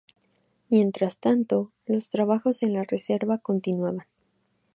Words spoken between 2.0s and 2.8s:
trabajos en